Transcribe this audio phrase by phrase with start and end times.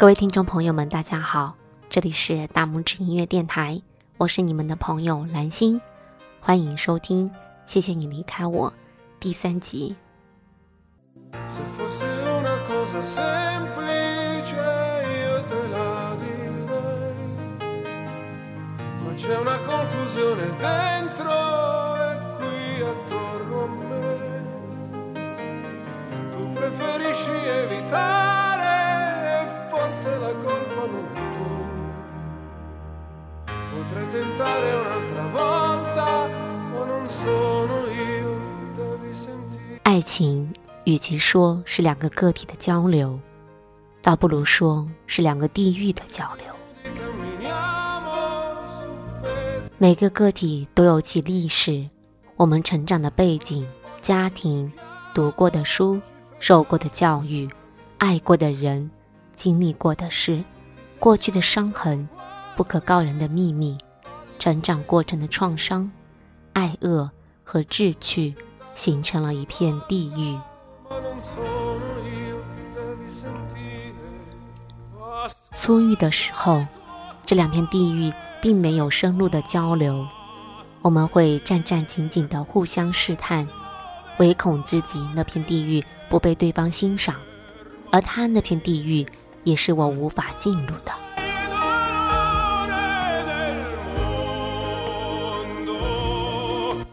[0.00, 1.54] 各位听众朋友们，大家好，
[1.90, 3.82] 这里是大拇指音乐电台，
[4.16, 5.78] 我是你们的朋友蓝心，
[6.40, 7.30] 欢迎收听。
[7.66, 8.72] 谢谢你离开我，
[9.20, 9.94] 第三集。
[39.82, 40.50] 爱情
[40.84, 43.20] 与其说是两个个体的交流，
[44.00, 46.46] 倒不如说是两个地域的交流。
[49.76, 51.86] 每个个体都有其历史，
[52.36, 53.66] 我们成长的背景、
[54.00, 54.72] 家庭、
[55.12, 56.00] 读过的书、
[56.38, 57.46] 受过的教育、
[57.98, 58.90] 爱过的人、
[59.40, 60.44] 经历过的事、
[60.98, 62.06] 过去的伤痕、
[62.54, 63.78] 不可告人的秘密、
[64.38, 65.90] 成长过程的创伤、
[66.52, 67.10] 爱恶
[67.42, 68.34] 和志趣，
[68.74, 70.38] 形成了一片地狱。
[75.52, 76.66] 初遇的时候，
[77.24, 78.12] 这两片地狱。
[78.42, 80.06] 并没有深入的交流，
[80.80, 83.46] 我们会战战兢兢地互相试探，
[84.18, 87.16] 唯恐自己那片地狱不被对方欣赏，
[87.92, 89.04] 而他那片地狱
[89.44, 90.92] 也是我无法进入的。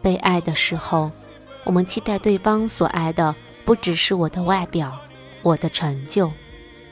[0.00, 1.10] 被爱的时候，
[1.64, 4.98] 我们期待对方所爱的不只是我的外表、
[5.42, 6.30] 我的成就，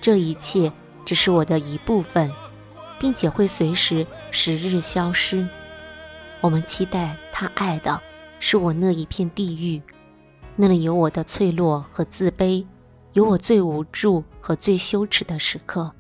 [0.01, 0.73] 这一切
[1.05, 2.31] 只是我的一部分。
[2.99, 5.47] 并且会随时时日消失。
[6.41, 8.01] 我们期待他爱的
[8.41, 9.83] 是我那一片地狱，
[10.55, 12.65] 那里有我的脆弱和自卑，
[13.17, 15.91] 有我最无助和最羞耻的时刻，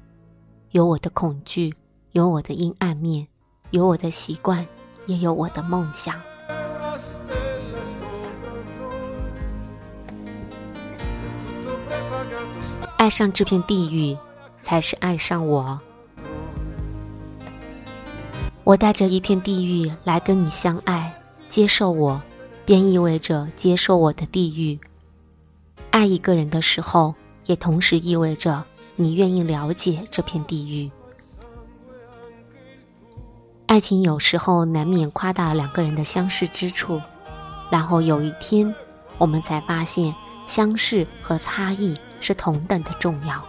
[0.72, 1.74] 有我的恐惧，
[2.12, 3.26] 有我的阴暗面，
[3.70, 4.66] 有我的习惯，
[5.06, 6.20] 也有我的梦想。
[12.98, 14.14] 爱上这片地狱，
[14.60, 15.80] 才是爱上我。
[18.62, 22.20] 我带着一片地狱来跟你相爱，接受我，
[22.66, 24.78] 便意味着接受我的地狱。
[25.96, 27.14] 爱一个人的时候，
[27.46, 28.62] 也同时意味着
[28.96, 30.90] 你愿意了解这片地狱。
[33.64, 37.00] 爱情有时候难免夸大两个人的相似之处，
[37.70, 38.74] 然后有一天，
[39.16, 40.14] 我们才发现
[40.44, 43.42] 相似和差异是同等的重要。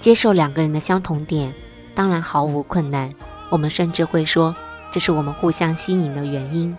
[0.00, 1.52] 接受两个人的相同点，
[1.94, 3.14] 当然毫无困难。
[3.50, 4.56] 我们甚至会说，
[4.90, 6.74] 这是我们互相吸引的原因。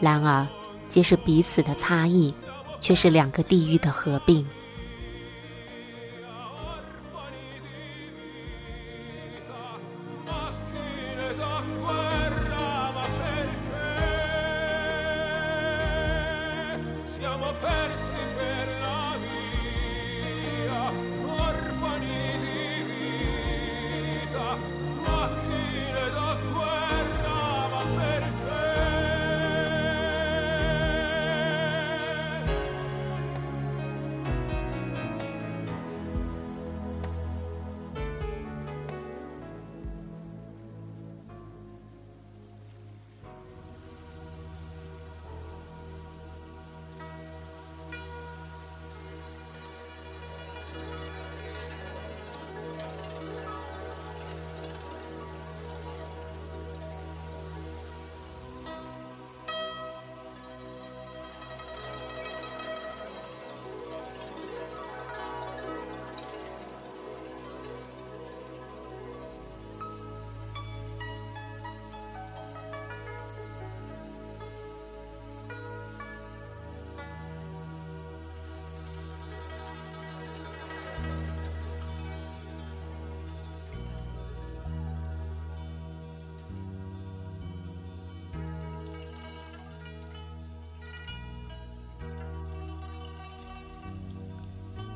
[0.00, 0.44] 然而，
[0.90, 2.34] 皆是彼此的差异，
[2.80, 4.46] 却是两个地域的合并。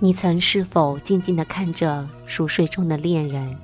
[0.05, 3.57] 你曾是否静静地看着熟睡中的恋人，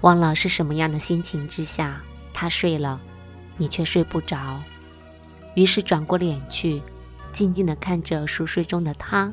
[0.00, 2.00] 忘了是什么样的心情之下
[2.32, 2.98] 他睡了，
[3.58, 4.58] 你却睡不着，
[5.54, 6.80] 于是转过脸去，
[7.32, 9.30] 静静地看着熟睡中的他，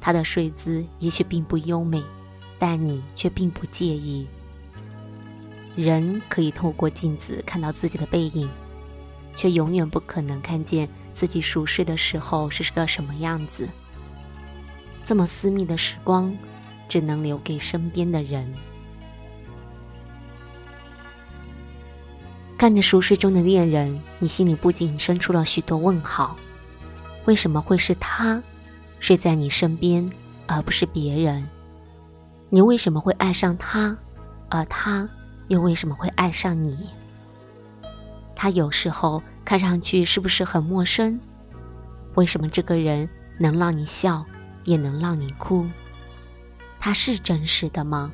[0.00, 2.02] 他的睡姿也许并不优美，
[2.58, 4.26] 但你却并不介意。
[5.76, 8.48] 人可以透过镜子看到自己的背影，
[9.34, 13.68] 却永远不可能看见自己熟睡的时候是个什么样子。
[15.08, 16.36] 这么私密的时光，
[16.86, 18.46] 只能留给身边的人。
[22.58, 26.36] 看着熟睡中的恋人，你心里不禁生出了许多问号：
[27.24, 28.42] 为什么会是他
[29.00, 30.06] 睡在你身边，
[30.46, 31.48] 而不是别人？
[32.50, 33.96] 你为什么会爱上他，
[34.50, 35.08] 而他
[35.48, 36.86] 又为什么会爱上你？
[38.36, 41.18] 他有时候看上去是不是很陌生？
[42.14, 43.08] 为什么这个人
[43.40, 44.22] 能让你笑，
[44.68, 45.66] 也能让你哭？
[46.78, 48.12] 他是真实的吗？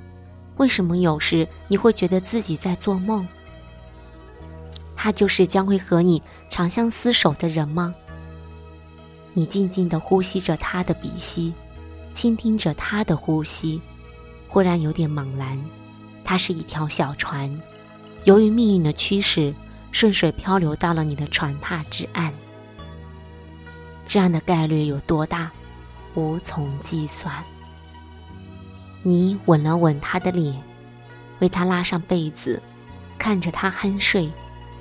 [0.57, 3.27] 为什么有时你会觉得自己在做梦？
[4.95, 7.93] 他就是将会和你长相厮守的人吗？
[9.33, 11.53] 你静静地呼吸着他的鼻息，
[12.13, 13.83] 倾听着他的呼吸，
[14.47, 15.61] 忽然有点茫然。
[16.25, 17.51] 他是一条小船，
[18.23, 19.53] 由于命运的驱使，
[19.91, 22.33] 顺水漂流到了你的船榻之岸。
[24.07, 25.51] 这样的概率有多大？
[26.15, 27.33] 无从计算。
[29.03, 30.63] 你吻了吻他的脸，
[31.41, 32.63] 为他拉上被子，
[33.19, 34.33] 看着他酣睡。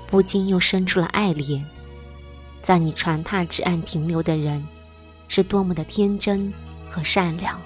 [0.05, 1.63] 不禁又生出了爱怜，
[2.61, 4.63] 在你船榻之岸停留的人，
[5.27, 6.53] 是多么的天真
[6.91, 7.59] 和善良，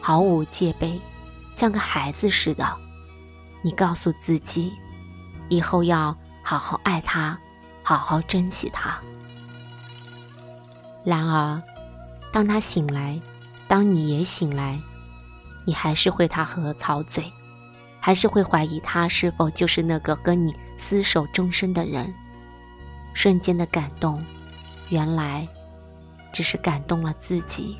[0.00, 0.98] 毫无戒备，
[1.54, 2.66] 像个孩子似的。
[3.60, 4.72] 你告诉自己，
[5.50, 7.38] 以后要好好爱他，
[7.82, 8.98] 好好珍惜他。
[11.04, 11.62] 然而，
[12.36, 13.18] 当他醒来，
[13.66, 14.78] 当你也醒来，
[15.64, 17.24] 你还是会他和草嘴，
[17.98, 20.54] 还是会怀疑他是否就是那个跟你。
[20.76, 22.12] 厮守终身的人，
[23.14, 24.22] 瞬间的感动，
[24.90, 25.48] 原来
[26.30, 27.78] 只是感动了自己。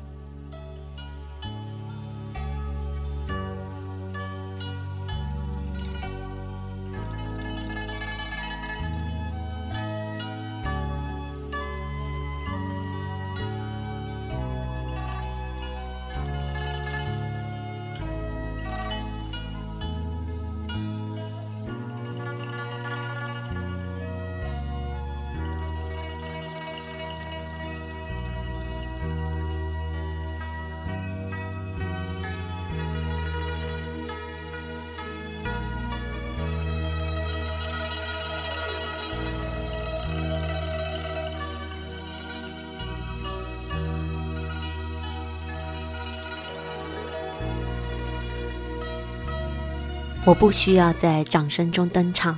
[50.27, 52.37] 我不需要在掌声中登场，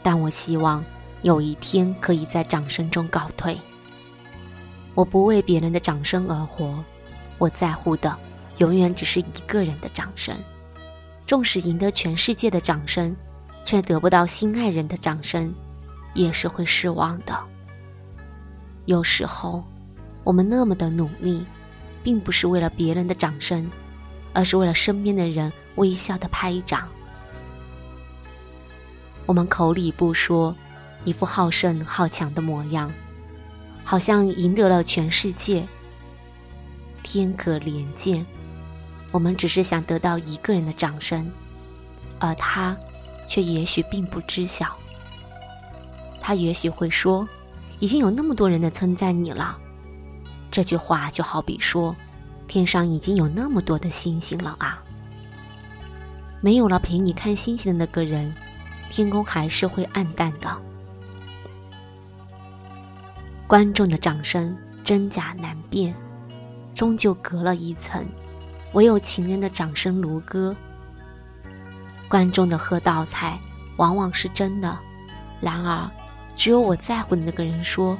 [0.00, 0.84] 但我希望
[1.22, 3.58] 有一天可以在掌声中告退。
[4.94, 6.72] 我不为别人的掌声而活，
[7.36, 8.16] 我在乎的
[8.58, 10.32] 永远只是一个人的掌声。
[11.26, 13.16] 纵使赢得全世界的掌声，
[13.64, 15.52] 却得不到心爱人的掌声，
[16.14, 17.36] 也是会失望的。
[18.84, 19.64] 有时候，
[20.22, 21.44] 我们那么的努力，
[22.04, 23.68] 并不是为了别人的掌声，
[24.32, 26.88] 而是为了身边的人微笑的拍掌。
[29.30, 30.56] 我们口里不说，
[31.04, 32.92] 一副好胜好强的模样，
[33.84, 35.68] 好像赢得了全世界。
[37.04, 38.26] 天可怜见，
[39.12, 41.30] 我们只是想得到一个人的掌声，
[42.18, 42.76] 而他
[43.28, 44.76] 却也许并不知晓。
[46.20, 47.28] 他也许会说
[47.78, 49.56] ：“已经有那么多人的称赞你了。”
[50.50, 51.94] 这句话就好比说
[52.48, 54.82] ：“天上已经有那么多的星星了啊！”
[56.42, 58.34] 没有了陪你看星星的那个人。
[58.90, 60.54] 天空还是会暗淡的，
[63.46, 64.54] 观众的掌声
[64.84, 65.94] 真假难辨，
[66.74, 68.04] 终究隔了一层。
[68.72, 70.54] 唯有情人的掌声如歌。
[72.08, 73.38] 观众的喝倒彩
[73.78, 74.78] 往往是真的，
[75.40, 75.90] 然而，
[76.34, 77.98] 只有我在乎的那个人说：“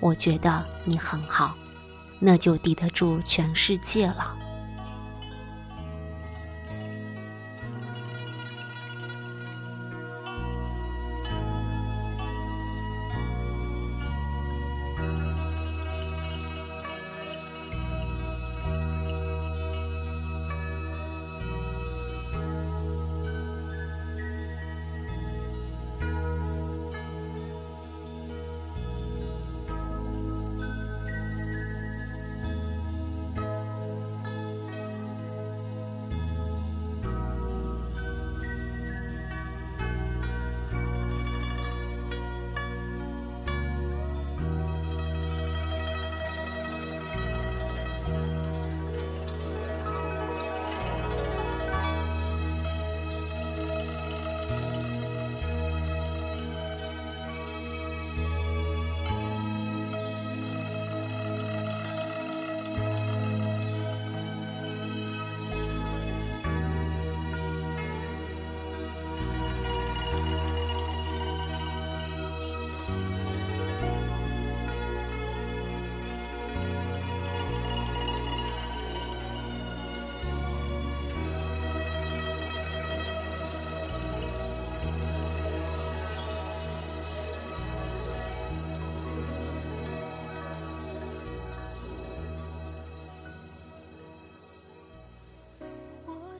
[0.00, 1.56] 我觉得你很好”，
[2.18, 4.36] 那就抵得住全世界了。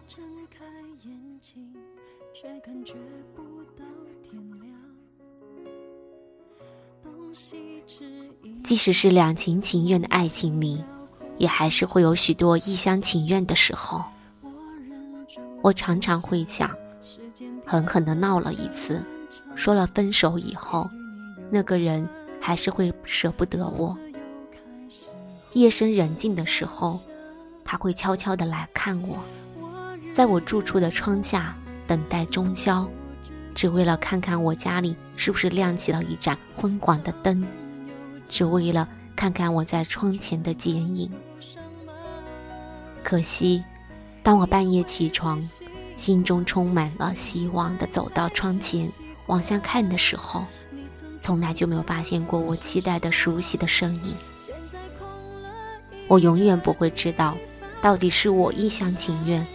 [0.08, 0.64] 睁开
[1.04, 1.70] 眼睛
[2.32, 2.94] 却感觉
[3.36, 3.42] 不
[3.76, 3.84] 到
[4.22, 4.72] 天亮
[8.64, 10.82] 即使是两情情愿的爱情里，
[11.36, 14.02] 也还是会有许多一厢情愿的时候。
[15.60, 16.74] 我常常会想，
[17.66, 19.04] 狠狠地闹了一次，
[19.54, 20.88] 说了分手以后，
[21.50, 22.08] 那个人
[22.40, 23.94] 还是会舍不得我。
[25.52, 26.98] 夜深人静的时候，
[27.62, 29.18] 他会悄悄地来看我，
[30.18, 31.56] 在我住处的窗下
[31.86, 32.90] 等待中宵，
[33.54, 37.46] 只为了看看我家里是不是亮起了一盏昏黄的灯，
[38.26, 41.08] 只为了看看我在窗前的剪影。
[43.04, 43.62] 可惜。
[44.20, 45.40] 当我半夜起床，
[45.94, 48.90] 心中充满了希望的走到窗前
[49.28, 50.44] 往下看的时候，
[51.20, 54.16] 从来就没有发现过我期待的熟悉的身影。
[56.08, 57.36] 我永远不会知道，
[57.80, 59.46] 到底是我一厢情愿，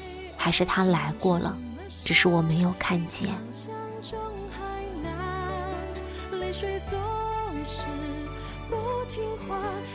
[0.44, 1.58] 还是他来过了，
[2.04, 3.30] 只是我没有看见。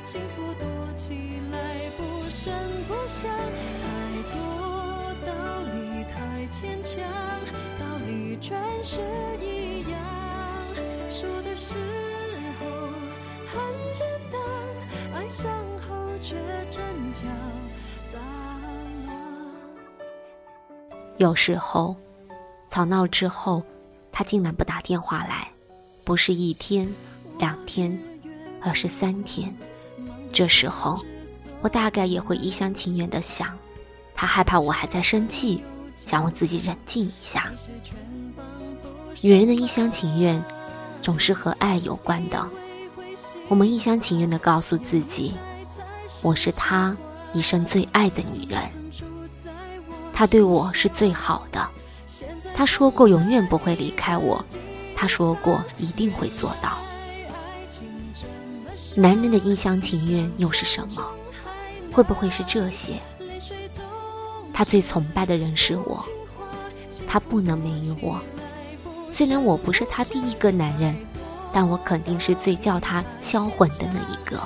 [0.05, 1.13] 幸福躲起
[1.53, 2.31] 来，不不
[3.07, 3.29] 声
[3.83, 3.85] 太
[4.33, 4.39] 多。
[6.51, 7.03] 坚强，
[7.79, 9.03] 道理全是
[9.43, 10.01] 一样。
[11.11, 11.77] 说的时
[12.59, 12.67] 候
[13.47, 13.61] 很
[13.93, 14.41] 简单，
[15.15, 15.53] 爱上
[15.87, 16.35] 后却
[16.71, 17.27] 真叫
[21.19, 21.95] 有时候
[22.71, 23.63] 吵闹之后，
[24.13, 25.49] 他竟然不打电话来，
[26.05, 26.89] 不是一天
[27.39, 27.97] 两天，
[28.63, 29.55] 而是三天。
[30.33, 31.01] 这时候，
[31.61, 33.57] 我大概也会一厢情愿的想，
[34.15, 35.63] 他害怕我还在生气。
[35.97, 37.51] 想我自己冷静一下。
[39.21, 40.43] 女人的一厢情愿，
[41.03, 42.49] 总是和爱有关的。
[43.49, 45.35] 我们一厢情愿地告诉自己，
[46.23, 46.97] 我是他
[47.33, 48.61] 一生最爱的女人，
[50.19, 51.71] 他对我是最好的。
[52.53, 54.45] 他说过永远不会离开我，
[54.97, 56.77] 他说过一定会做到。
[58.97, 61.09] 男人的一厢情愿又是什么？
[61.93, 62.95] 会不会是这些？
[64.53, 66.05] 他最崇拜的人是我，
[67.07, 68.21] 他不能没有我。
[69.13, 70.97] 虽然我不是他第一个男人，
[71.53, 74.41] 但我肯定是最叫他销魂的那一个。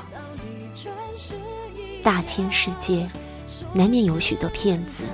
[2.02, 3.08] 大千世界，
[3.72, 5.04] 难免有许多骗子。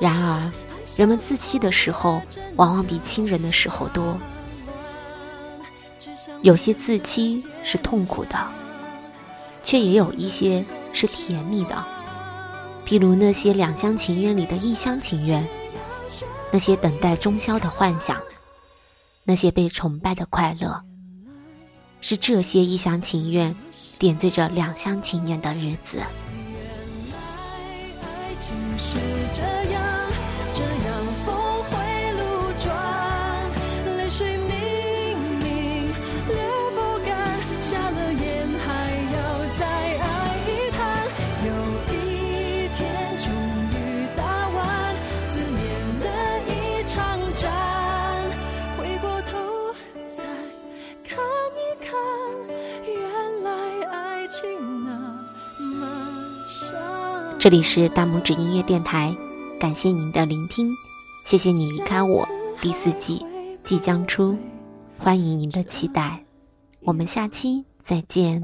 [0.00, 0.52] 然而，
[0.96, 2.20] 人们自欺的时候，
[2.56, 4.18] 往往比亲人的时候多。
[6.42, 8.36] 有些自欺是痛苦的，
[9.62, 11.84] 却也有一些是甜蜜的。
[12.84, 15.46] 譬如那些两厢情愿里的一厢情愿，
[16.52, 18.20] 那些等待终宵的幻想，
[19.22, 20.82] 那些被崇拜的快乐，
[22.02, 23.56] 是这些一厢情愿
[23.98, 25.98] 点缀着两厢情愿的日子。
[28.38, 28.96] 竟是
[29.32, 29.82] 这样，
[30.54, 31.33] 这样。
[57.44, 59.14] 这里是大拇指音乐电台，
[59.60, 60.74] 感谢您的聆听，
[61.26, 62.26] 谢谢你离开我。
[62.62, 63.22] 第四季
[63.62, 64.34] 即将出，
[64.96, 66.24] 欢迎您的期待，
[66.80, 68.42] 我们下期再见。